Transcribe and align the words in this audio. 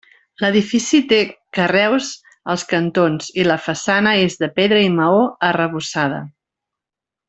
L'edifici 0.43 1.01
té 1.11 1.19
carreus 1.57 2.09
als 2.55 2.65
cantons 2.73 3.29
i 3.43 3.47
la 3.51 3.61
façana 3.69 4.17
és, 4.25 4.41
de 4.45 4.53
pedra 4.59 4.83
i 4.89 4.91
maó, 4.99 5.25
arrebossada. 5.55 6.23